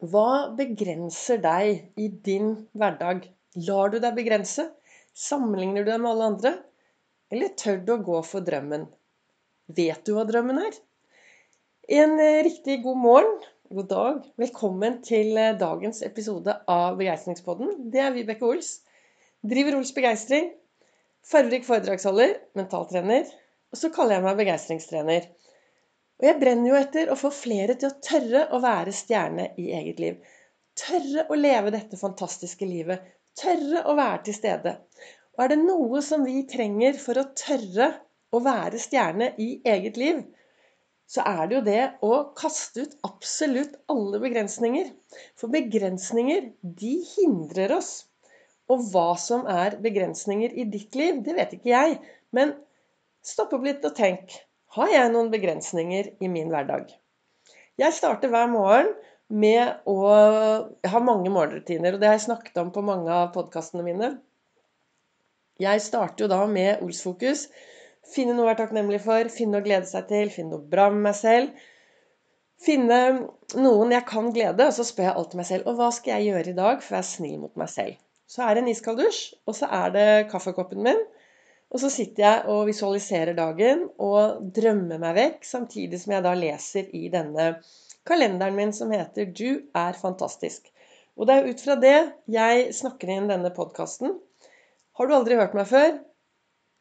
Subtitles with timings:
[0.00, 3.26] Hva begrenser deg i din hverdag?
[3.66, 4.64] Lar du deg begrense?
[5.12, 6.52] Sammenligner du deg med alle andre?
[7.28, 8.86] Eller tør du å gå for drømmen?
[9.76, 10.78] Vet du hva drømmen er?
[12.00, 14.24] En eh, riktig god morgen, god dag.
[14.40, 17.90] Velkommen til eh, dagens episode av Begeistringspodden.
[17.92, 18.78] Det er Vibeke Ols.
[19.44, 20.48] Driver Ols Begeistring.
[21.28, 23.28] Farverik foredragsholder, mentaltrener.
[23.68, 25.28] Og så kaller jeg meg begeistringstrener.
[26.20, 29.70] Og jeg brenner jo etter å få flere til å tørre å være stjerne i
[29.72, 30.18] eget liv.
[30.76, 33.06] Tørre å leve dette fantastiske livet.
[33.40, 34.74] Tørre å være til stede.
[35.32, 37.88] Og er det noe som vi trenger for å tørre
[38.36, 40.20] å være stjerne i eget liv,
[41.10, 44.92] så er det jo det å kaste ut absolutt alle begrensninger.
[45.40, 48.04] For begrensninger, de hindrer oss.
[48.70, 51.96] Og hva som er begrensninger i ditt liv, det vet ikke jeg.
[52.36, 52.54] Men
[53.26, 54.36] stopp opp litt og tenk
[54.76, 56.90] har jeg noen begrensninger i min hverdag.
[57.80, 58.92] Jeg starter hver morgen
[59.30, 59.96] med å
[60.90, 64.12] har mange morgenrutiner, og det har jeg snakket om på mange av podkastene mine.
[65.60, 67.48] Jeg starter jo da med Olsfokus.
[68.10, 71.04] Finne noe å være takknemlig for, finne å glede seg til, finne noe bra med
[71.10, 71.66] meg selv.
[72.60, 73.00] Finne
[73.56, 76.30] noen jeg kan glede, og så spør jeg alltid meg selv og hva skal jeg
[76.30, 78.00] gjøre i dag for å være snill mot meg selv.
[78.30, 81.00] Så er det en iskald dusj, og så er det kaffekoppen min.
[81.70, 86.34] Og så sitter jeg og visualiserer dagen og drømmer meg vekk, samtidig som jeg da
[86.34, 87.52] leser i denne
[88.08, 90.72] kalenderen min som heter 'Du er fantastisk'.
[91.16, 94.18] Og det er ut fra det jeg snakker inn denne podkasten.
[94.98, 95.98] Har du aldri hørt meg før,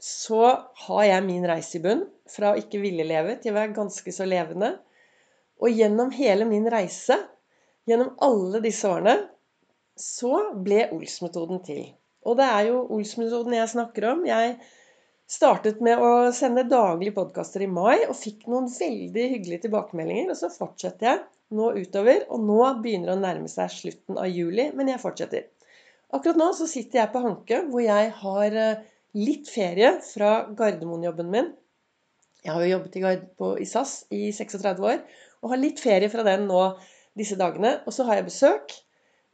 [0.00, 2.04] så har jeg min reise i bunn.
[2.28, 4.78] Fra å ikke ville leve til å være ganske så levende.
[5.62, 7.16] Og gjennom hele min reise,
[7.88, 9.28] gjennom alle disse årene,
[9.96, 11.84] så ble Ols-metoden til.
[12.24, 14.24] Og det er jo Ols-metoden jeg snakker om.
[14.28, 14.56] Jeg
[15.30, 20.32] startet med å sende daglige podkaster i mai og fikk noen veldig hyggelige tilbakemeldinger.
[20.32, 21.22] Og så fortsetter jeg
[21.54, 25.50] nå utover, og nå begynner det å nærme seg slutten av juli, men jeg fortsetter.
[26.14, 28.82] Akkurat nå så sitter jeg på Hanke, hvor jeg har eh,
[29.18, 31.52] litt ferie fra Gardermoen-jobben min.
[32.44, 32.98] Jeg har jo jobbet
[33.62, 34.98] i SAS i 36 år
[35.44, 36.60] og har litt ferie fra den nå
[37.16, 37.78] disse dagene.
[37.88, 38.74] Og så har jeg besøk,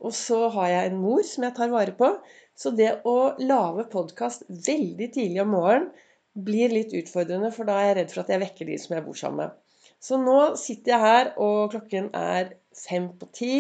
[0.01, 2.13] og så har jeg en mor som jeg tar vare på.
[2.59, 5.91] Så det å lage podkast veldig tidlig om morgenen
[6.47, 9.05] blir litt utfordrende, for da er jeg redd for at jeg vekker de som jeg
[9.07, 9.57] bor sammen med.
[10.01, 13.55] Så nå sitter jeg her, og klokken er fem på ti.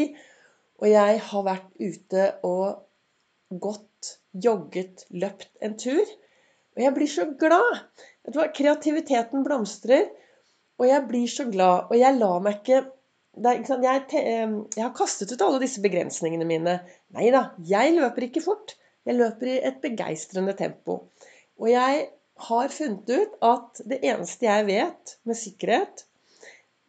[0.81, 6.15] Og jeg har vært ute og gått, jogget, løpt en tur.
[6.77, 7.83] Og jeg blir så glad.
[8.25, 8.49] Vet du hva?
[8.57, 10.09] Kreativiteten blomstrer.
[10.81, 11.91] Og jeg blir så glad.
[11.91, 12.85] Og jeg lar meg ikke
[13.41, 16.81] jeg, jeg, har kastet ut alle disse begrensningene mine.
[17.15, 18.75] Nei da, jeg løper ikke fort.
[19.09, 20.99] Jeg løper i et begeistrende tempo.
[21.61, 22.07] Og jeg
[22.47, 26.05] har funnet ut at det eneste jeg vet med sikkerhet,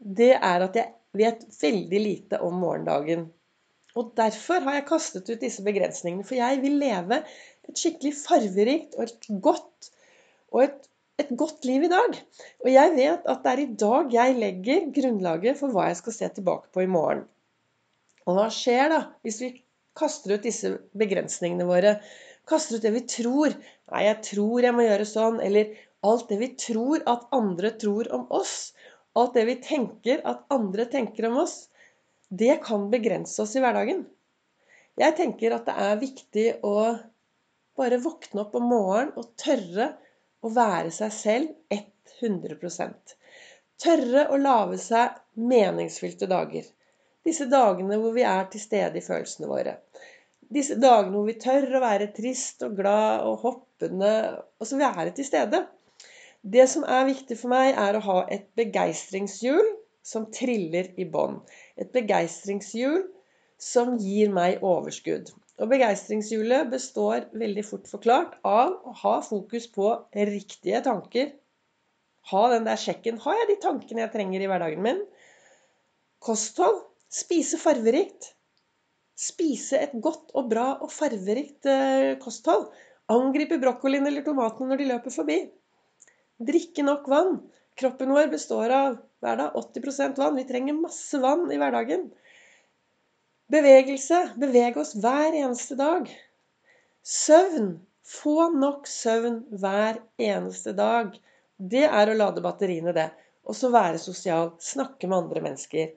[0.01, 3.27] det er at jeg vet veldig lite om morgendagen.
[3.99, 6.23] Og derfor har jeg kastet ut disse begrensningene.
[6.27, 7.19] For jeg vil leve
[7.67, 9.91] et skikkelig farverikt og et godt
[10.51, 10.87] og et,
[11.19, 12.15] et godt liv i dag.
[12.63, 16.15] Og jeg vet at det er i dag jeg legger grunnlaget for hva jeg skal
[16.15, 17.25] se tilbake på i morgen.
[18.27, 19.51] Og hva skjer da hvis vi
[19.97, 21.95] kaster ut disse begrensningene våre.
[22.47, 23.55] Kaster ut det vi tror.
[23.91, 25.41] Nei, jeg tror jeg må gjøre sånn.
[25.43, 25.75] Eller
[26.07, 28.73] alt det vi tror at andre tror om oss.
[29.19, 31.65] Alt det vi tenker at andre tenker om oss.
[32.29, 34.05] Det kan begrense oss i hverdagen.
[34.99, 36.75] Jeg tenker at det er viktig å
[37.79, 39.93] bare våkne opp om morgenen og tørre
[40.41, 41.77] å være seg selv
[42.21, 43.15] 100%
[43.81, 46.67] Tørre å lage seg meningsfylte dager.
[47.27, 49.75] Disse dagene hvor vi er til stede i følelsene våre.
[50.51, 54.13] Disse dagene hvor vi tør å være trist og glad og hoppende,
[54.59, 55.61] og så være til stede.
[56.41, 59.67] Det som er viktig for meg, er å ha et begeistringshjul
[60.01, 61.37] som triller i bånn.
[61.77, 63.03] Et begeistringshjul
[63.61, 65.29] som gir meg overskudd.
[65.61, 71.35] Og begeistringshjulet består veldig fort forklart av å ha fokus på riktige tanker.
[72.31, 73.19] Ha den der sjekken.
[73.21, 75.03] Har jeg de tankene jeg trenger i hverdagen min?
[76.21, 76.81] Kosthold.
[77.11, 78.31] Spise farverikt.
[79.19, 82.69] Spise et godt og bra og farverikt eh, kosthold.
[83.11, 85.41] Angripe brokkolien eller tomatene når de løper forbi.
[86.41, 87.35] Drikke nok vann.
[87.77, 90.39] Kroppen vår består av hver dag 80% vann.
[90.39, 92.07] Vi trenger masse vann i hverdagen.
[93.51, 94.21] Bevegelse.
[94.39, 96.07] Bevege oss hver eneste dag.
[97.03, 97.73] Søvn.
[98.07, 101.11] Få nok søvn hver eneste dag.
[101.59, 103.09] Det er å lade batteriene, det.
[103.45, 104.55] Og så være sosial.
[104.63, 105.91] Snakke med andre mennesker.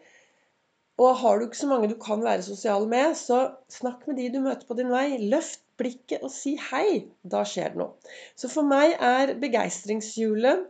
[1.03, 3.41] Og har du ikke så mange du kan være sosial med, så
[3.73, 5.17] snakk med de du møter på din vei.
[5.33, 7.09] Løft blikket og si hei.
[7.27, 8.15] Da skjer det noe.
[8.39, 10.69] Så for meg er begeistringshjulet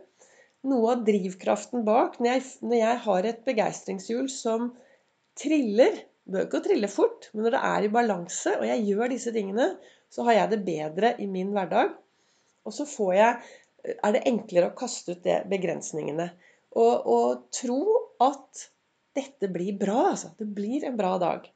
[0.65, 2.17] noe av drivkraften bak.
[2.17, 4.71] Når jeg, når jeg har et begeistringshjul som
[5.37, 9.11] triller bør ikke å trille fort, men når det er i balanse, og jeg gjør
[9.13, 9.69] disse tingene,
[10.09, 11.93] så har jeg det bedre i min hverdag.
[12.65, 13.35] Og så jeg,
[13.93, 16.31] er det enklere å kaste ut det begrensningene.
[16.75, 17.81] Og, og, tro
[18.25, 18.65] at
[19.15, 20.31] dette blir bra, altså.
[20.37, 21.47] Det blir en bra dag.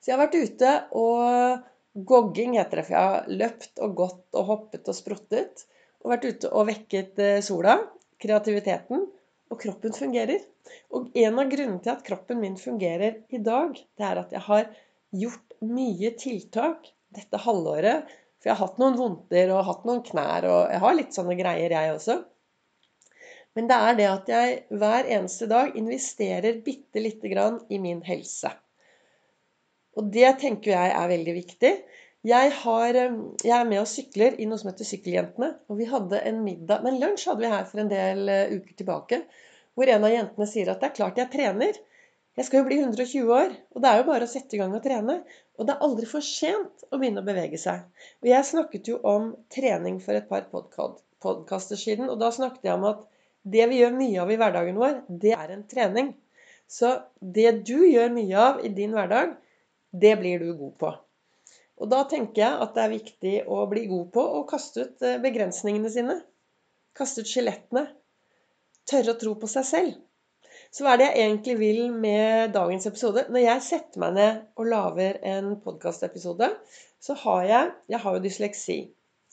[0.00, 4.38] Så jeg har vært ute og gogging heter det, for jeg har løpt og gått
[4.38, 5.64] og hoppet og sprottet.
[6.04, 7.78] Og vært ute og vekket eh, sola,
[8.22, 9.06] kreativiteten,
[9.50, 10.42] og kroppen fungerer.
[10.94, 14.44] Og en av grunnene til at kroppen min fungerer i dag, det er at jeg
[14.48, 14.68] har
[15.16, 18.06] gjort mye tiltak dette halvåret.
[18.40, 21.38] For jeg har hatt noen vondter og hatt noen knær, og jeg har litt sånne
[21.38, 22.20] greier, jeg også.
[23.56, 28.02] Men det er det at jeg hver eneste dag investerer bitte lite grann i min
[28.04, 28.52] helse.
[29.96, 31.72] Og det tenker jeg er veldig viktig.
[32.26, 35.52] Jeg, har, eh, jeg, er med og sykler i noe som heter Sykkeljentene.
[35.70, 38.76] Og vi hadde en middag Men lunsj hadde vi her for en del eh, uker
[38.80, 39.20] tilbake.
[39.76, 41.80] Hvor en av jentene sier at det er klart jeg trener.
[42.36, 43.56] Jeg skal jo bli 120 år.
[43.72, 45.20] Og det er jo bare å sette i gang og trene.
[45.56, 47.86] Og det er aldri for sent å begynne å bevege seg.
[48.20, 52.10] Og jeg snakket jo om trening for et par podkaster siden.
[52.12, 53.06] Og da snakket jeg om at
[53.46, 56.14] det vi gjør mye av i hverdagen vår, det er en trening.
[56.66, 59.36] Så det du gjør mye av i din hverdag,
[59.94, 60.94] det blir du god på.
[61.76, 65.04] Og da tenker jeg at det er viktig å bli god på å kaste ut
[65.04, 66.16] eh, begrensningene sine.
[66.96, 67.84] Kaste ut skjelettene.
[68.88, 69.94] Tørre å tro på seg selv.
[70.72, 73.26] Så hva er det jeg egentlig vil med dagens episode?
[73.30, 76.50] Når jeg setter meg ned og lager en podkastepisode,
[77.00, 78.78] så har jeg Jeg har jo dysleksi.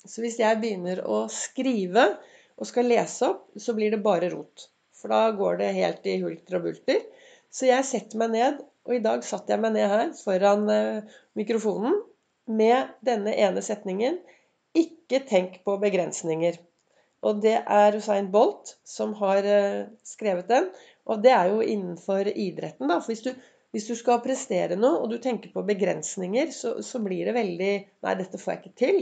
[0.04, 2.18] Så hvis jeg begynner å skrive
[2.60, 4.68] og skal lese opp, så blir det bare rot.
[4.98, 7.02] For da går det helt i hulter og bulter.
[7.54, 11.18] Så jeg setter meg ned, og i dag satte jeg meg ned her foran eh,
[11.40, 12.00] mikrofonen
[12.50, 14.20] med denne ene setningen
[14.76, 16.58] ikke tenk på begrensninger.
[17.24, 20.70] Og det er Usain Bolt som har eh, skrevet den.
[21.08, 23.00] Og det er jo innenfor idretten, da.
[23.04, 23.32] For hvis du,
[23.76, 27.74] hvis du skal prestere noe, og du tenker på begrensninger, så, så, blir det veldig
[28.06, 29.00] Nei, dette får jeg ikke til.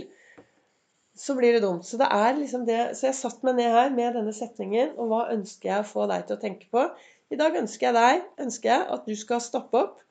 [1.21, 1.85] Så blir det dumt.
[1.85, 5.11] Så det er liksom det Så jeg satt meg ned her med denne setningen, og
[5.11, 6.87] hva ønsker jeg å få deg til å tenke på?
[7.31, 10.01] I dag ønsker jeg deg ønsker jeg at du skal stoppe opp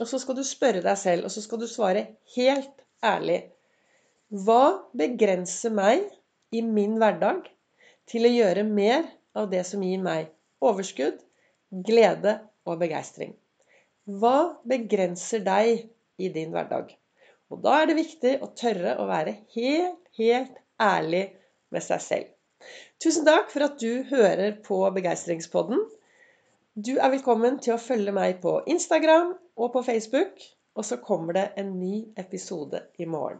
[0.00, 2.04] og så skal du spørre deg selv, og så skal du svare
[2.36, 3.38] helt ærlig.
[4.28, 6.04] Hva begrenser meg
[6.52, 7.46] i min hverdag
[8.10, 9.06] til å gjøre mer
[9.36, 10.28] av det som gir meg
[10.64, 11.18] overskudd,
[11.86, 12.38] glede
[12.68, 13.32] og begeistring?
[14.06, 15.86] Hva begrenser deg
[16.20, 16.92] i din hverdag?
[17.52, 21.28] Og da er det viktig å tørre å være helt, helt ærlig
[21.74, 22.32] med seg selv.
[23.02, 25.84] Tusen takk for at du hører på Begeistringspodden.
[26.76, 30.42] Du er velkommen til å følge meg på Instagram og på Facebook.
[30.76, 33.38] Og så kommer det en ny episode i morgen.